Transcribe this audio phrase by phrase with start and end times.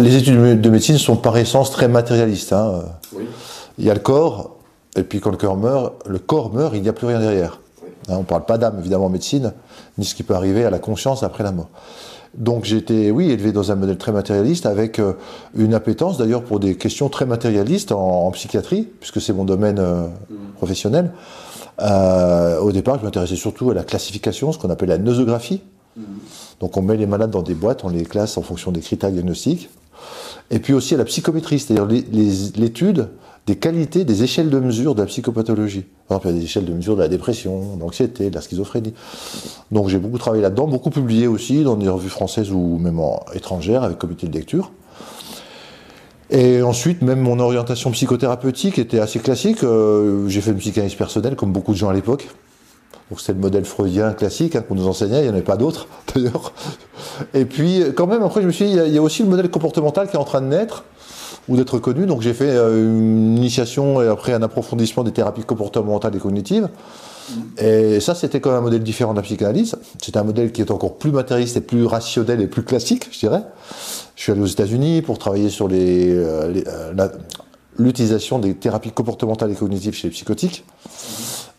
[0.00, 2.52] Les études de médecine sont par essence très matérialistes.
[2.52, 2.84] Hein.
[3.78, 4.56] Il y a le corps,
[4.96, 7.60] et puis quand le corps meurt, le corps meurt, il n'y a plus rien derrière.
[8.08, 9.52] Hein, on ne parle pas d'âme, évidemment, en médecine,
[9.98, 11.68] ni ce qui peut arriver à la conscience après la mort.
[12.34, 15.12] Donc j'ai été, oui, élevé dans un modèle très matérialiste, avec euh,
[15.54, 20.06] une appétence d'ailleurs pour des questions très matérialistes en, psychiatrie, puisque c'est mon domaine euh,
[20.06, 20.34] mmh.
[20.56, 21.12] professionnel.
[21.80, 25.60] Euh, au départ, je m'intéressais surtout à la classification, ce qu'on appelle la nosographie.
[25.96, 26.02] Mmh.
[26.60, 29.12] Donc on met les malades dans des boîtes, on les classe en fonction des critères
[29.12, 29.68] diagnostiques.
[30.50, 33.08] Et puis aussi à la psychométrie, c'est-à-dire l'étude
[33.46, 35.84] des qualités, des échelles de mesure de la psychopathologie.
[36.06, 38.34] Par exemple, il y a des échelles de mesure de la dépression, de l'anxiété, de
[38.34, 38.94] la schizophrénie.
[39.72, 43.00] Donc j'ai beaucoup travaillé là-dedans, beaucoup publié aussi dans des revues françaises ou même
[43.34, 44.70] étrangères avec comité de lecture.
[46.30, 49.62] Et ensuite, même mon orientation psychothérapeutique était assez classique.
[49.64, 52.28] Euh, j'ai fait une psychanalyse personnelle, comme beaucoup de gens à l'époque.
[53.10, 55.56] Donc c'était le modèle freudien classique hein, qu'on nous enseignait, il n'y en avait pas
[55.56, 56.52] d'autres d'ailleurs.
[57.34, 59.50] Et puis quand même, après je me suis dit, il y, a aussi le modèle
[59.50, 60.84] comportemental qui est en train de naître
[61.48, 62.06] ou d'être connu.
[62.06, 66.68] Donc j'ai fait euh, une initiation et après un approfondissement des thérapies comportementales et cognitives.
[67.58, 69.76] Et ça, c'était quand même un modèle différent de la psychanalyse.
[70.02, 73.18] C'est un modèle qui est encore plus matérialiste et plus rationnel et plus classique, je
[73.20, 73.42] dirais.
[74.16, 77.08] Je suis allé aux États-Unis pour travailler sur euh, euh,
[77.78, 80.64] l'utilisation des thérapies comportementales et cognitives chez les psychotiques.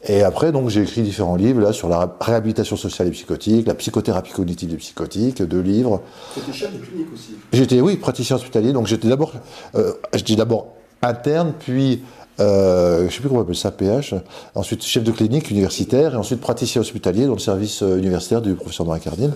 [0.05, 3.73] Et après, donc, j'ai écrit différents livres là, sur la réhabilitation sociale et psychotique, la
[3.73, 6.01] psychothérapie cognitive des psychotiques, deux livres.
[6.35, 8.73] J'étais chef de clinique aussi J'étais, oui, praticien hospitalier.
[8.73, 9.31] Donc, j'étais d'abord,
[9.75, 12.03] euh, j'étais d'abord interne, puis,
[12.41, 14.15] euh, je ne sais plus comment on appelle ça, PH.
[14.55, 18.55] Ensuite, chef de clinique universitaire, et ensuite praticien hospitalier dans le service euh, universitaire du
[18.55, 19.33] professeur Marie Cardine.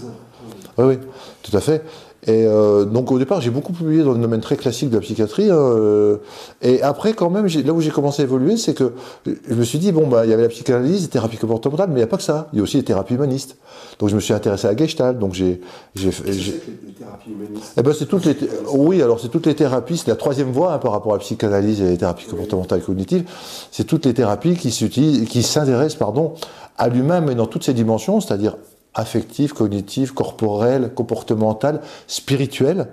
[0.78, 0.98] Oui, oui,
[1.44, 1.84] tout à fait.
[2.28, 5.02] Et euh, donc au départ, j'ai beaucoup publié dans le domaine très classique de la
[5.02, 5.50] psychiatrie.
[5.50, 6.17] Hein, euh,
[6.61, 8.92] et après, quand même, là où j'ai commencé à évoluer, c'est que
[9.25, 11.95] je me suis dit, bon, bah, il y avait la psychanalyse, les thérapies comportementales, mais
[11.95, 12.50] il n'y a pas que ça.
[12.52, 13.56] Il y a aussi les thérapies humanistes.
[14.00, 15.17] Donc je me suis intéressé à Gestalt.
[15.17, 15.61] Donc j'ai,
[15.95, 17.73] j'ai, les thérapies humanistes?
[17.78, 18.35] Eh ben, c'est toutes les,
[18.73, 19.96] oui, alors c'est toutes les thérapies.
[19.96, 22.84] C'est la troisième voie hein, par rapport à la psychanalyse et les thérapies comportementales et
[22.84, 23.23] cognitives.
[23.72, 26.34] C'est toutes les thérapies qui s'utilisent, qui s'intéressent, pardon,
[26.78, 28.57] à l'humain, mais dans toutes ses dimensions, c'est-à-dire
[28.97, 32.88] affective, cognitive, corporelle, comportementale, spirituelle,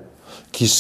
[0.53, 0.71] qui,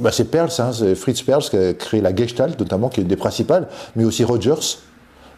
[0.00, 3.02] bah c'est Perls, hein, c'est Fritz Perls qui a créé la Gestalt notamment, qui est
[3.02, 4.78] une des principales, mais aussi Rogers,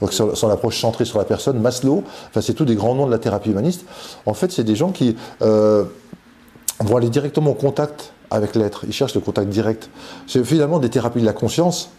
[0.00, 3.12] donc son, approche centrée sur la personne, Maslow, enfin c'est tous des grands noms de
[3.12, 3.84] la thérapie humaniste.
[4.26, 5.84] En fait, c'est des gens qui euh,
[6.80, 9.90] vont aller directement au contact avec l'être, ils cherchent le contact direct.
[10.26, 11.90] C'est finalement des thérapies de la conscience,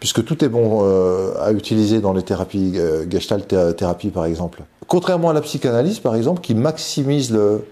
[0.00, 4.62] puisque tout est bon euh, à utiliser dans les thérapies, euh, Gestalt thérapie par exemple.
[4.88, 7.62] Contrairement à la psychanalyse, par exemple, qui maximise le,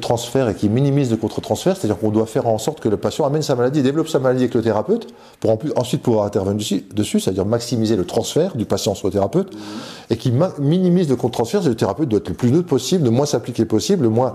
[0.00, 3.24] transfert et qui minimise le contre-transfert, c'est-à-dire qu'on doit faire en sorte que le patient
[3.24, 5.06] amène sa maladie, développe sa maladie avec le thérapeute,
[5.38, 9.52] pour ensuite pouvoir intervenir dessus, c'est-à-dire maximiser le transfert du patient sur le thérapeute,
[10.10, 13.10] et qui minimise le contre-transfert, c'est le thérapeute doit être le plus neutre possible, le
[13.10, 14.34] moins s'appliquer possible, le moins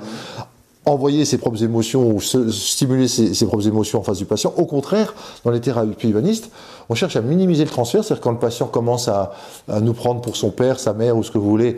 [0.85, 4.53] envoyer ses propres émotions ou stimuler ses, propres émotions en face du patient.
[4.57, 5.13] Au contraire,
[5.43, 6.51] dans les thérapies humanistes,
[6.89, 9.33] on cherche à minimiser le transfert, c'est-à-dire quand le patient commence à,
[9.81, 11.77] nous prendre pour son père, sa mère ou ce que vous voulez,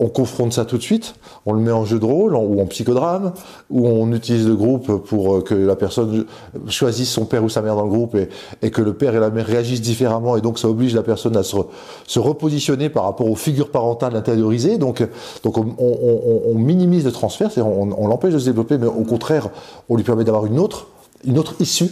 [0.00, 1.14] on confronte ça tout de suite,
[1.44, 3.32] on le met en jeu de rôle ou en psychodrame,
[3.70, 6.24] ou on utilise le groupe pour euh, que la personne
[6.68, 8.16] choisisse son père ou sa mère dans le groupe
[8.62, 11.36] et, que le père et la mère réagissent différemment et donc ça oblige la personne
[11.36, 14.78] à se, repositionner par rapport aux figures parentales intériorisées.
[14.78, 15.02] Donc,
[15.44, 19.48] on, minimise le transfert, on, l'empêche de se développer, mais au contraire,
[19.88, 20.88] on lui permet d'avoir une autre,
[21.24, 21.90] une autre issue,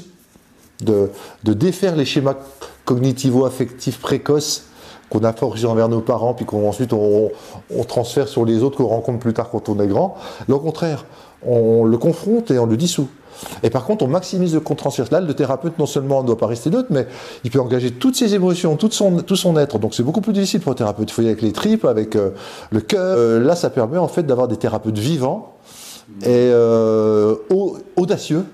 [0.82, 1.10] de,
[1.44, 2.34] de défaire les schémas
[2.84, 4.64] cognitivo-affectifs précoces
[5.10, 7.30] qu'on a forgé envers nos parents, puis qu'ensuite on,
[7.74, 10.16] on, transfère sur les autres qu'on rencontre plus tard quand on est grand.
[10.48, 11.04] Là, au contraire,
[11.46, 13.08] on le confronte et on le dissout.
[13.62, 15.06] Et par contre, on maximise le contre-transfert.
[15.10, 17.06] Là, le thérapeute, non seulement ne doit pas rester neutre, mais
[17.44, 19.78] il peut engager toutes ses émotions, tout son, tout son être.
[19.78, 21.10] Donc c'est beaucoup plus difficile pour le thérapeute.
[21.10, 22.30] Il faut y aller avec les tripes, avec euh,
[22.70, 23.16] le cœur.
[23.18, 25.54] Euh, là, ça permet en fait d'avoir des thérapeutes vivants
[26.22, 27.34] et euh,
[27.96, 28.44] audacieux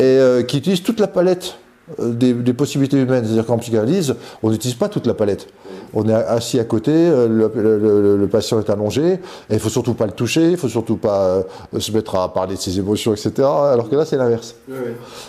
[0.00, 1.56] et qui utilisent toute la palette
[2.00, 3.24] euh, des, possibilités humaines.
[3.24, 5.48] C'est-à-dire qu'en psychanalyse, on n'utilise pas toute la palette.
[5.92, 9.18] On est assis à côté, euh, le, patient est allongé, et
[9.50, 11.44] il faut surtout pas le toucher, il faut surtout pas
[11.74, 13.32] euh, se mettre à parler de ses émotions, etc.
[13.46, 14.54] Alors que là, c'est l'inverse.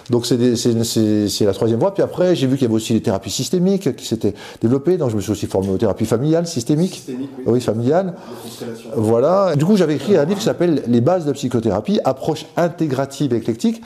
[0.10, 1.94] Donc c'est la troisième voie.
[1.94, 4.96] Puis après, j'ai vu qu'il y avait aussi les thérapies systémiques qui s'étaient développées.
[4.96, 6.96] Donc je me suis aussi formé aux thérapies familiales, systémiques.
[6.96, 7.44] Systémique, oui.
[7.48, 8.13] oui, familiales.
[8.96, 9.58] Voilà.
[9.58, 13.34] Du coup, j'avais écrit un livre qui s'appelle Les bases de la psychothérapie, approche intégrative
[13.34, 13.81] et éclectique.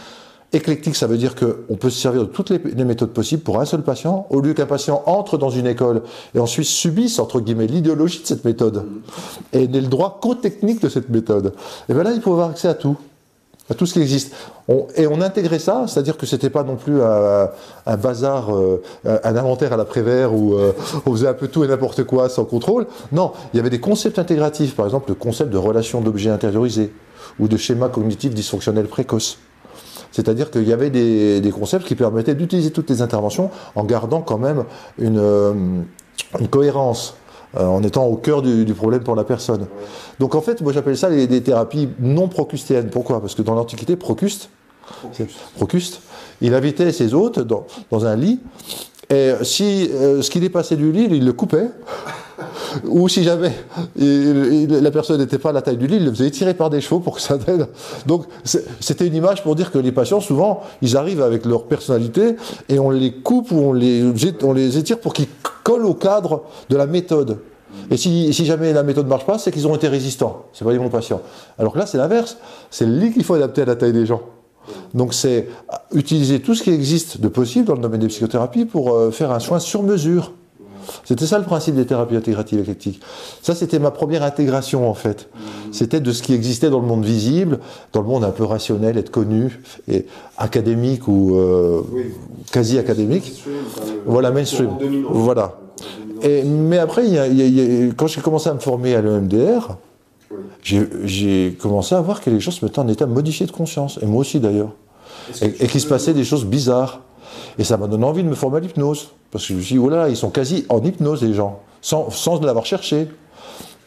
[0.51, 3.65] Éclectique, ça veut dire qu'on peut se servir de toutes les, méthodes possibles pour un
[3.65, 6.01] seul patient, au lieu qu'un patient entre dans une école
[6.33, 8.83] et ensuite subisse, entre guillemets, l'idéologie de cette méthode
[9.53, 11.53] et n'ait le droit qu'aux techniques de cette méthode.
[11.87, 12.97] Et bien là, il faut avoir accès à tout,
[13.69, 14.33] à tout ce qui existe.
[14.95, 19.71] et on intégrait ça, c'est-à-dire que c'était pas non plus un, bazar, euh, un inventaire
[19.71, 20.71] à l'après-vert où euh,
[21.05, 22.87] on faisait un peu tout et n'importe quoi sans contrôle.
[23.11, 26.91] Non, il y avait des concepts intégratifs, par exemple le concept de relation d'objets intériorisés
[27.39, 29.37] ou de schéma cognitif dysfonctionnel précoce
[30.11, 34.21] C'est-à-dire qu'il y avait des, des concepts qui permettaient d'utiliser toutes les interventions en gardant
[34.21, 34.65] quand même
[34.97, 35.53] une, euh,
[36.39, 37.15] une cohérence.
[37.57, 39.67] euh, en étant au cœur du, du problème pour la personne.
[40.19, 42.89] Donc en fait, moi j'appelle ça les, des thérapies non procustéennes.
[42.89, 43.21] Pourquoi?
[43.21, 44.49] Parce que dans l'Antiquité, Procuste,
[45.55, 46.01] Procuste,
[46.41, 48.39] il invitait ses hôtes dans, dans un lit,
[49.09, 51.67] et si euh, ce qui dépassait du lit, il le coupait,
[52.85, 53.51] ou si jamais
[53.97, 56.53] il- il- la personne n'était pas à la taille du lit, il le faisait tirer
[56.53, 57.67] par des chevaux pour que ça donne.
[58.05, 62.35] Donc c'était une image pour dire que les patients, souvent, ils arrivent avec leur personnalité
[62.69, 64.03] et on les coupe ou on les,
[64.43, 65.27] on les étire pour qu'ils
[65.63, 67.39] collent au cadre de la méthode.
[67.91, 70.45] Et si, si jamais la méthode ne marche pas, c'est qu'ils ont été résistants.
[70.53, 71.21] C'est pas les bons patients.
[71.57, 72.37] Alors que là, c'est l'inverse.
[72.71, 74.21] C'est le lit qu'il faut adapter à la taille des gens.
[74.93, 75.47] Donc c'est
[75.93, 79.31] utiliser tout ce qui existe de possible dans le domaine des psychothérapies pour euh, faire
[79.31, 80.33] un soin sur mesure.
[81.05, 82.99] C'était ça le principe des thérapies intégratives éclectiques.
[83.43, 85.29] Ça, c'était ma première intégration en fait.
[85.71, 87.59] C'était de ce qui existait dans le monde visible,
[87.93, 90.07] dans le monde un peu rationnel, être connu, et
[90.39, 92.05] académique ou euh, Oui.
[92.51, 93.43] quasi académique.
[94.07, 94.71] Voilà, mainstream.
[95.11, 95.59] Voilà.
[96.23, 98.49] Et, mais après, il y a- il y a- il y a- quand j'ai commencé
[98.49, 99.77] à me former à l'EMDR,
[100.31, 100.37] Oui.
[101.03, 104.05] j'ai commencé à voir que les gens se mettaient en état modifié de conscience, et
[104.05, 104.71] moi aussi d'ailleurs,
[105.41, 107.01] et, qu'il se passait des choses bizarres.
[107.57, 109.11] Et ça m'a donné envie de me former à l'hypnose.
[109.31, 111.59] Parce que je me suis dit, oh là, ils sont quasi en hypnose, les gens,
[111.81, 113.07] sans, sans l'avoir cherché.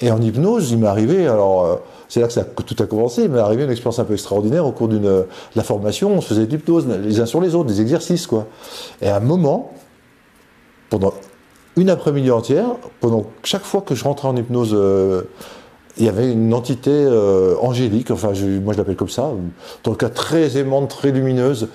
[0.01, 1.77] Et en hypnose, il m'est arrivé, alors euh,
[2.09, 4.67] c'est là que, ça, tout a commencé, il m'est arrivé une expérience un peu extraordinaire
[4.67, 7.41] au cours d'une euh, de la formation, on se faisait de l'hypnose les uns sur
[7.41, 8.47] les autres, des exercices quoi.
[9.01, 9.73] Et à un moment,
[10.91, 11.15] pendant
[11.77, 12.67] une après-midi entière,
[13.01, 15.23] pendant chaque fois que je rentrais en hypnose, euh,
[15.99, 19.31] il y avait une entité euh, angélique, enfin je- moi je l'appelle comme ça,
[19.85, 21.69] dans le cas très aimante, très lumineuse,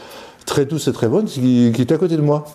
[0.45, 2.45] très douce et très bonne, qui, qui était à côté de moi.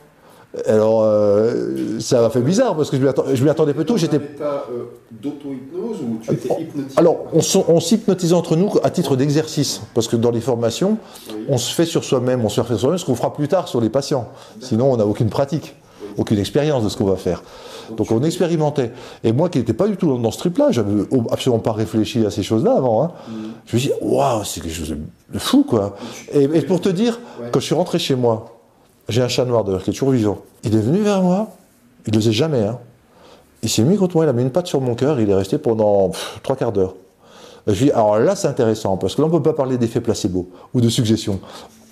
[0.66, 4.64] Alors euh, ça m'a fait bizarre parce que je m'y attendais peu tôt, j'étais état
[4.70, 10.08] euh, d'auto-hypnose ou tu étais hypnotisé alors, on, s'hypnotise entre nous à titre d'exercice, parce
[10.08, 10.98] que dans les formations,
[11.30, 11.44] Oui.
[11.48, 13.66] on se fait sur soi-même, on se fait sur soi-même, ce qu'on fera plus tard
[13.66, 14.28] sur les patients.
[14.60, 15.74] Sinon, on n'a aucune pratique,
[16.18, 17.42] aucune expérience de ce qu'on va faire.
[17.96, 18.92] Donc, on expérimentait.
[19.24, 22.30] Et moi, qui n'étais pas du tout dans, ce trip-là, j'avais absolument pas réfléchi à
[22.30, 23.04] ces choses-là avant.
[23.04, 23.10] hein.
[23.66, 24.94] Je me suis dit, waouh, c'est quelque chose
[25.32, 25.96] de fou, quoi.
[26.32, 27.48] Et, et pour te dire, Ouais.
[27.52, 28.46] quand je suis rentré chez moi,
[29.08, 30.38] j'ai un chat noir d'ailleurs qui est toujours vivant.
[30.64, 31.48] Il est venu vers moi,
[32.06, 32.78] il ne le faisait jamais, hein.
[33.64, 35.34] Il s'est mis contre moi, il a mis une patte sur mon cœur, il est
[35.34, 36.94] resté pendant pff, trois quarts d'heure.
[37.68, 39.78] Je lui dis, alors là c'est intéressant, parce que là on ne peut pas parler
[39.78, 41.38] d'effet placebo ou de suggestion.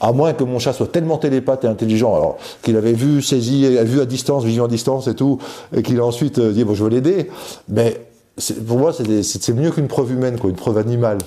[0.01, 3.67] À moins que mon chat soit tellement télépathe et intelligent, alors qu'il avait vu, saisi,
[3.85, 5.39] vu à distance, vision à distance et tout,
[5.77, 7.31] et qu'il a ensuite euh, dit, bon je veux l'aider.
[7.69, 8.01] Mais
[8.67, 11.19] pour moi c'est mieux qu'une preuve humaine, quoi, une preuve animale,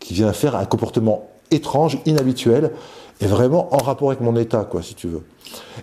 [0.00, 2.70] qui vient faire un comportement étrange, inhabituel,
[3.20, 5.22] et vraiment en rapport avec mon état, quoi, si tu veux.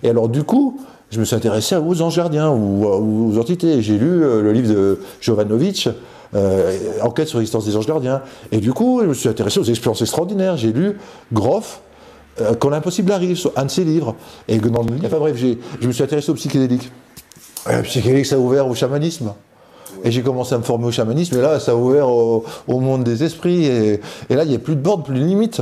[0.03, 0.79] Et alors du coup,
[1.11, 3.81] je me suis intéressé aux anges gardiens aux entités.
[3.81, 5.89] J'ai lu euh, le livre de Jovanovic,
[6.33, 8.21] euh, Enquête sur l'existence des anges gardiens.
[8.51, 10.55] Et du coup, je me suis intéressé aux expériences extraordinaires.
[10.55, 10.97] J'ai lu
[11.33, 11.81] Groff,
[12.39, 14.15] euh, Quand l'impossible arrive, un de ses livres.
[14.47, 16.91] Et que dans le livre, enfin bref, je me suis intéressé aux psychédéliques.
[17.69, 19.33] Et le psychédélique, ça a ouvert au chamanisme.
[20.03, 22.79] Et j'ai commencé à me former au chamanisme, et là, ça a ouvert au, au
[22.79, 23.65] monde des esprits.
[23.65, 23.99] Et,
[24.29, 25.61] et là, il n'y a plus de borne, plus de limite.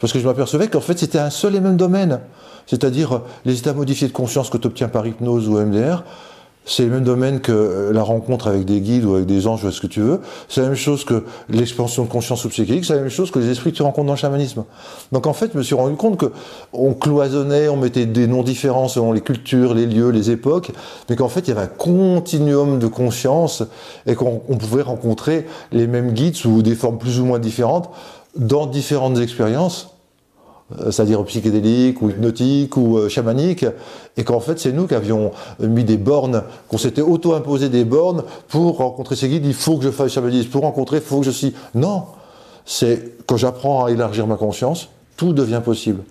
[0.00, 2.20] Parce que je m'apercevais qu'en fait, c'était un seul et même domaine.
[2.66, 6.04] C'est-à-dire, les états modifiés de conscience que tu obtiens par hypnose ou MDR,
[6.66, 9.64] c'est le même domaine que euh, la rencontre avec des guides ou avec des anges
[9.64, 10.20] ou ce que tu veux.
[10.48, 13.38] C'est la même chose que l'expansion de conscience ou psychédélique, c'est la même chose que
[13.38, 14.64] les esprits que tu rencontres dans le chamanisme.
[15.12, 16.32] Donc en fait, je me suis rendu compte que
[16.72, 20.72] on cloisonnait, on mettait des noms différents selon les cultures, les lieux, les époques,
[21.08, 23.62] mais qu'en fait, il y avait un continuum de conscience
[24.06, 27.90] et qu'on on pouvait rencontrer les mêmes guides sous des formes plus ou moins différentes
[28.36, 29.93] dans différentes expériences
[30.90, 33.66] c'est-à-dire psychédéliques ou hypnotiques ou euh, chamaniques,
[34.16, 38.24] et qu'en fait c'est nous qui avions mis des bornes, qu'on s'était auto-imposé des bornes
[38.48, 41.26] pour rencontrer ces guides, il faut que je fasse chamanisme, pour rencontrer, il faut que
[41.26, 41.54] je suis...
[41.74, 42.04] Non,
[42.64, 46.02] c'est quand j'apprends à élargir ma conscience, tout devient possible.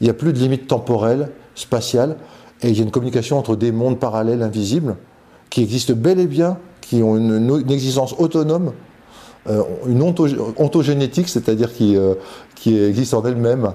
[0.00, 2.16] Il n'y a plus de limite temporelle, spatiale,
[2.62, 4.96] et il y a une communication entre des mondes parallèles invisibles
[5.48, 8.72] qui existent bel et bien, qui ont une, existence autonome, euh,
[9.86, 12.14] une onto- ontogénétique, c'est-à-dire qui, euh,
[12.54, 13.72] qui existe en elle-même.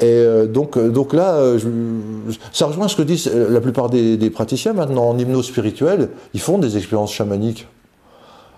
[0.00, 3.60] Et euh, donc, euh, donc là, euh, je- ça rejoint ce que disent euh, la
[3.60, 7.68] plupart des, des praticiens maintenant en hypnose spirituelle, ils font des expériences chamaniques.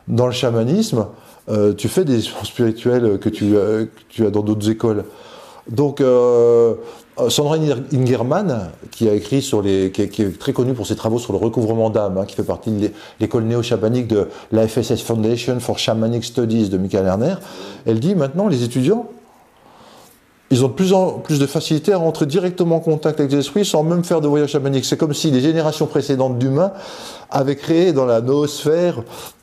[0.07, 1.07] Dans le chamanisme,
[1.49, 5.05] euh, tu fais des expériences spirituelles que tu, euh, que tu as dans d'autres écoles.
[5.71, 6.75] Donc, euh,
[7.28, 7.57] Sandra
[7.92, 11.38] Ingerman, qui a écrit sur les, qui est, très connue pour ses travaux sur le
[11.38, 15.78] recouvrement d'âme, hein, qui fait partie de l'é- l'école néo-chamanique de la FSS Foundation for
[15.78, 17.35] Shamanic Studies de Michael Lerner,
[17.87, 19.07] elle dit maintenant les étudiants,
[20.50, 23.38] ils ont de plus en plus de facilité à rentrer directement en contact avec les
[23.38, 24.85] esprits sans même faire de voyage chamanique.
[24.85, 26.73] C'est comme si les générations précédentes d'humains
[27.31, 29.02] avaient créé dans la noosphère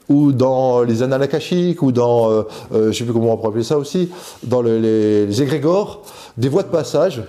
[0.09, 2.41] ou dans les annales akashiques, ou dans, euh,
[2.73, 4.09] euh, je ne sais plus comment on pourrait appeler ça aussi,
[4.43, 6.01] dans le- les, les égrégores,
[6.37, 7.23] des voies de passage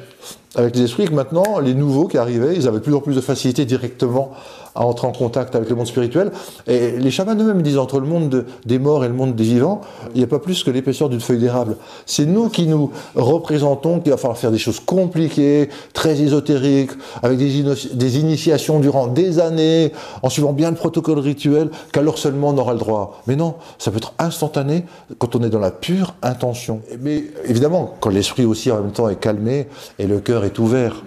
[0.56, 3.14] avec les esprits, que maintenant, les nouveaux qui arrivaient, ils avaient de plus en plus
[3.14, 4.32] de facilité directement
[4.74, 6.30] à entrer en contact avec le monde spirituel.
[6.66, 9.44] Et les chamans eux-mêmes disent entre le monde de- des morts et le monde des
[9.44, 9.80] vivants,
[10.14, 11.76] il n'y a pas plus que l'épaisseur d'une feuille d'érable.
[12.06, 17.38] C'est nous qui nous représentons qu'il va falloir faire des choses compliquées, très ésotériques, avec
[17.38, 22.72] des initiations durant des années, en suivant bien le protocole rituel, qu'alors seulement on aura
[22.72, 23.20] le droit.
[23.26, 24.84] Mais non, ça peut être instantané
[25.18, 26.80] quand on est dans la pure intention.
[27.00, 31.02] Mais évidemment, quand l'esprit aussi en même temps est calmé et le cœur est ouvert.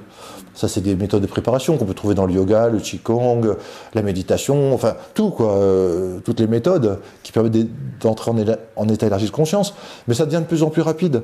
[0.54, 3.56] Ça, c'est des méthodes de préparation qu'on peut trouver dans le yoga, le qigong,
[3.96, 7.68] la méditation, enfin tout quoi, euh, toutes les méthodes qui permettent d'e-
[8.02, 8.32] d'entrer
[8.76, 9.74] en état élargi de conscience.
[10.08, 11.24] Mais ça devient de plus en plus rapide.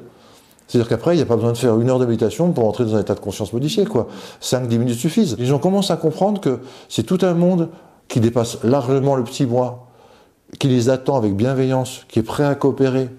[0.68, 2.86] C'est-à-dire qu'après, il n'y a pas besoin de faire une heure de méditation pour entrer
[2.86, 4.08] dans un état de conscience modifié, quoi.
[4.42, 5.36] 5-10 minutes suffisent.
[5.40, 6.60] Les gens commencent à comprendre que
[6.90, 7.70] c'est tout un monde
[8.08, 9.88] qui dépasse largement le petit moi,
[10.60, 13.10] qui les attend avec bienveillance, qui est prêt à coopérer.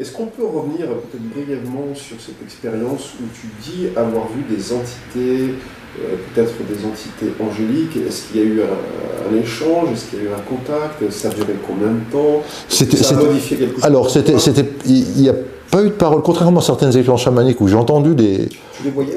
[0.00, 4.72] Est-ce qu'on peut revenir peut-être brièvement sur cette expérience où tu dis avoir vu des
[4.72, 5.54] entités,
[6.00, 7.96] euh, peut-être des entités angéliques?
[8.06, 9.90] Est-ce qu'il y a eu un, un échange?
[9.92, 11.10] Est-ce qu'il y a eu un contact?
[11.10, 12.42] Ça a duré combien de temps?
[12.68, 13.84] Ça a modifié quelque chose?
[13.84, 15.34] Alors, c'était, c'était, il n'y a
[15.70, 18.48] pas eu de parole, contrairement à certaines expériences chamaniques où j'ai entendu des,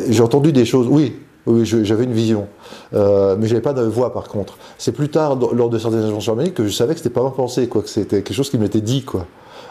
[0.09, 0.87] j'ai entendu des choses.
[0.89, 1.13] Oui,
[1.45, 2.47] oui, je- j'avais une vision,
[2.93, 4.57] Euh, mais j'avais pas de voix par contre.
[4.79, 7.29] C'est plus tard, lors de certaines expériences chamaniques, que je savais que c'était pas ma
[7.29, 9.27] pensée, quoi, que c'était quelque chose qui m'était dit, quoi.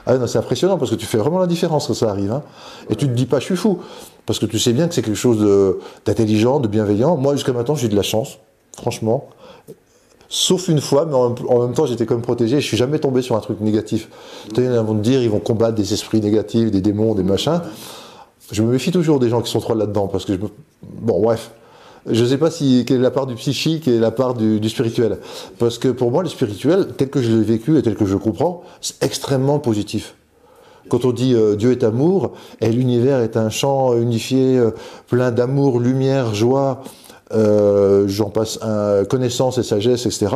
[0.06, 2.42] Ah non, c'est impressionnant parce que tu fais vraiment la différence quand ça arrive, hein.
[2.88, 3.78] Et tu te dis pas, je suis fou,
[4.26, 7.16] parce que tu sais bien que c'est quelque chose de- d'intelligent, de, bienveillant.
[7.16, 8.38] Moi, jusqu'à maintenant, j'ai eu de la chance,
[8.76, 9.28] franchement.
[10.28, 12.60] Sauf une fois, mais en, en même temps, j'étais quand même protégé.
[12.60, 14.08] Je suis jamais tombé sur un truc négatif.
[14.54, 17.24] Tu sais, ils vont te dire, ils vont combattre des esprits négatifs, des démons, des
[17.24, 17.60] machins.
[18.52, 20.48] Je me méfie toujours des gens qui sont trop là-dedans, parce que je me...
[20.82, 21.50] Bon, bref.
[22.06, 24.66] Je ne sais pas si, quelle est la part du psychique et la part du,
[24.68, 25.18] spirituel.
[25.58, 28.14] Parce que pour moi, le spirituel, tel que je l'ai vécu et tel que je
[28.14, 30.14] le comprends, c'est extrêmement positif.
[30.88, 34.70] Quand on dit euh, Dieu est amour, et l'univers est un champ unifié, euh,
[35.08, 36.82] plein d'amour, lumière, joie,
[37.32, 38.58] euh, j'en passe
[39.08, 40.28] connaissance et sagesse, etc.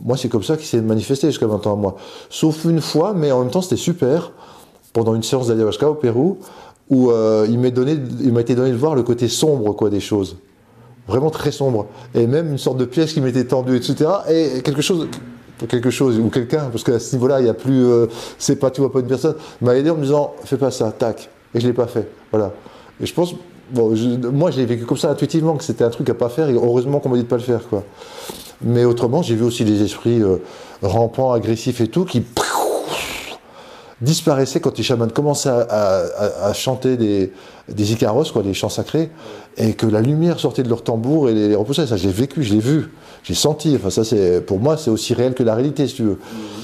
[0.00, 1.96] Moi, c'est comme ça qu'il s'est manifesté jusqu'à maintenant à moi.
[2.28, 4.32] Sauf une fois, mais en même temps, c'était super,
[4.92, 6.38] pendant une séance d'ayahuasca au Pérou,
[6.90, 7.10] où
[7.48, 10.36] il m'a été donné de voir le côté sombre des choses,
[11.08, 14.10] vraiment très sombre, et même une sorte de pièce qui m'était tendue, etc.
[14.30, 15.08] Et quelque chose,
[15.68, 18.06] quelque chose ou quelqu'un, parce qu'à ce niveau-là, il n'y a plus, euh,
[18.38, 20.92] c'est pas tu vois pas une personne, m'a aidé en me disant fais pas ça,
[20.92, 22.52] tac, et je l'ai pas fait, voilà.
[23.00, 23.34] Et je pense,
[23.72, 26.28] bon, je- moi je l'ai vécu comme ça intuitivement que c'était un truc à pas
[26.28, 27.82] faire, et heureusement qu'on m'a dit de pas le faire, quoi.
[28.64, 30.36] Mais autrement, j'ai vu aussi des esprits euh,
[30.82, 32.20] rampants, agressifs et tout, qui
[34.02, 39.10] disparaissaient quand les chamans commençaient à, chanter des, icaros, quoi, des chants sacrés,
[39.56, 41.86] et que la lumière sortait de leur tambour et les, repoussait.
[41.86, 42.90] Ça, je l'ai vécu, je l'ai vu,
[43.22, 43.74] j'ai senti.
[43.76, 46.18] Enfin, ça, c'est pour moi, c'est aussi réel que la réalité, si tu veux.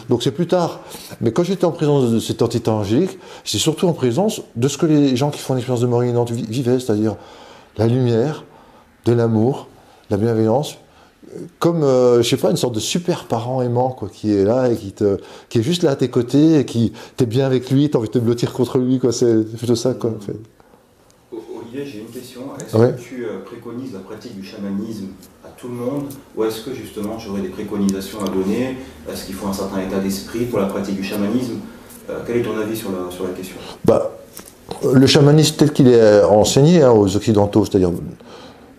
[0.08, 0.80] Donc c'est plus tard.
[1.20, 4.78] Mais quand j'étais en présence de cette entité angélique, j'étais surtout en présence de ce
[4.78, 7.16] que les gens qui font l'expérience de mort imminente vi- vivaient, c'est-à-dire
[7.76, 8.44] la lumière,
[9.04, 9.68] de l'amour,
[10.10, 10.76] la bienveillance,
[11.58, 14.70] comme, euh, je sais pas, une sorte de super parent aimant, quoi, qui est là
[14.70, 15.18] et qui, te,
[15.48, 18.08] qui est juste là à tes côtés et qui, t'es bien avec lui, t'as envie
[18.08, 20.36] de te blottir contre lui, quoi, c'est plutôt ça, quoi, en fait.
[21.60, 22.40] Olivier, j'ai une question.
[22.58, 22.92] Est-ce Ouais.
[22.92, 25.08] que tu euh, préconises la pratique du chamanisme
[25.44, 26.04] à tout le monde
[26.36, 28.76] ou est-ce que justement tu aurais des préconisations à donner?
[29.10, 31.56] Est-ce qu'il faut un certain état d'esprit pour la pratique du chamanisme?
[32.08, 33.56] Euh, Quel est ton avis sur la, sur la question?
[33.84, 34.12] Bah,
[34.94, 37.90] le chamanisme tel qu'il est enseigné hein, aux Occidentaux, c'est-à-dire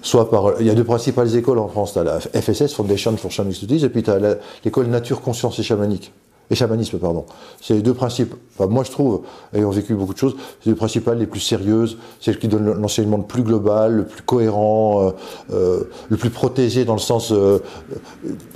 [0.01, 0.59] soit par.
[0.59, 1.93] Il y a deux principales écoles en France.
[1.93, 4.19] Tu as la FSS, Foundation for Shamanic Studies, et puis tu as
[4.63, 6.13] l'école Nature, Conscience et Chamanique.
[6.51, 7.25] Et chamanisme, pardon.
[7.61, 8.33] C'est les deux principes.
[8.57, 9.21] Enfin, moi, je trouve,
[9.53, 13.17] ayant vécu beaucoup de choses, c'est les principales les plus sérieuses, celles qui donnent l'enseignement
[13.17, 15.11] le plus global, le plus cohérent, euh,
[15.53, 17.31] euh, le plus protégé dans le sens.
[17.31, 17.59] euh,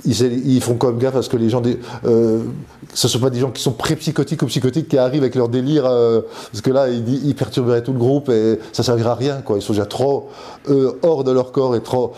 [0.04, 1.60] ils, font comme gaffe à ce que les gens.
[1.60, 5.36] Des, ce ne sont pas des gens qui sont pré-psychotiques ou psychotiques qui arrivent avec
[5.36, 9.14] leur délire, parce que là, ils, perturberaient tout le groupe et ça ne servira à
[9.14, 9.40] rien.
[9.42, 9.58] Quoi.
[9.58, 10.30] Ils sont déjà trop
[11.02, 12.12] hors de leur corps et trop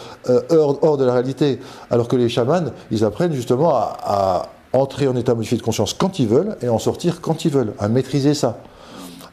[0.51, 1.61] hors, de la réalité.
[1.91, 6.19] Alors que les chamans, ils apprennent justement à entrer en état modifié de conscience quand
[6.19, 8.59] ils veulent et en sortir quand ils veulent, à maîtriser ça.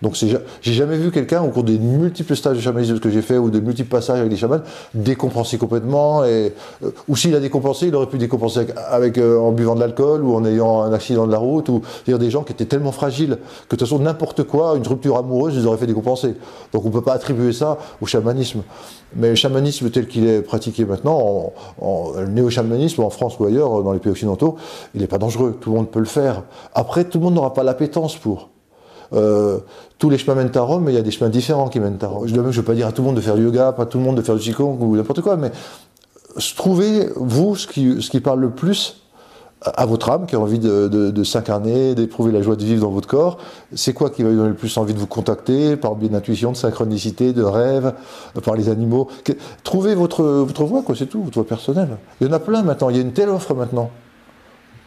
[0.04, 3.38] Donc j'ai jamais vu quelqu'un au cours des multiples stages de chamanisme que j'ai fait
[3.38, 4.60] ou de multiples passages avec des chamans
[4.94, 9.40] décompenser complètement et euh, ou s'il a décompensé, il aurait pu décompenser avec, avec, euh,
[9.40, 12.30] en buvant de l'alcool ou en ayant un accident de la route ou c'est-à-dire des
[12.30, 13.38] gens qui étaient tellement fragiles
[13.70, 16.36] que de toute façon n'importe quoi, une rupture amoureuse, ils auraient fait décompenser.
[16.74, 18.62] Donc on peut pas attribuer ça au chamanisme.
[19.16, 21.54] Mais le chamanisme tel qu'il est pratiqué maintenant, en,
[21.86, 24.58] en- le néo-chamanisme en France ou ailleurs dans les pays occidentaux,
[24.96, 25.58] il n'est pas dangereux.
[25.62, 26.44] Tout le monde peut le faire.
[26.74, 28.50] Après, tout le monde n'aura pas l'appétence pour.
[29.14, 29.60] Euh,
[30.00, 32.00] tous les chemins mènent à Rome, mais il y a des chemins différents qui mènent
[32.02, 32.28] à Rome.
[32.28, 33.86] Je ne veux pas dire à tout le monde de faire du yoga, pas à
[33.86, 35.52] tout le monde de faire du qigong ou n'importe quoi, mais
[36.56, 39.04] trouvez, vous, ce qui, ce qui parle le plus
[39.64, 43.08] à votre âme qui a envie de, s'incarner, d'éprouver la joie de vivre dans votre
[43.08, 43.38] corps.
[43.74, 46.52] C'est quoi qui va lui donner le plus envie de vous contacter par biais d'intuition,
[46.52, 47.94] de synchronicité, de rêve,
[48.44, 49.08] par les animaux?
[49.64, 51.98] Trouvez votre, votre voie, quoi, c'est tout, votre voie personnelle.
[52.20, 53.90] Il y en a plein maintenant, il y a une telle offre maintenant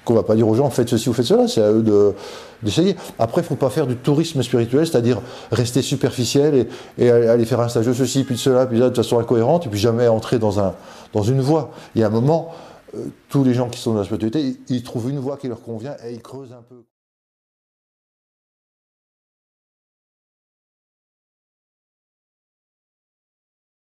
[0.06, 1.84] qu'on va pas dire aux gens faites ceci ou faites cela, c'est à eux
[2.62, 2.96] d'essayer.
[3.18, 5.20] Après, il faut pas faire du tourisme spirituel, c'est-à-dire
[5.50, 9.18] rester superficiel et, aller faire un stage de ceci, puis de cela, puis de façon
[9.18, 10.74] incohérente, et puis jamais entrer dans, un,
[11.12, 11.72] dans une voie.
[11.94, 12.52] Il y a un moment,
[12.94, 15.60] euh, tous les gens qui sont dans la spiritualité, ils, trouvent une voie qui leur
[15.60, 16.84] convient et ils creusent un peu.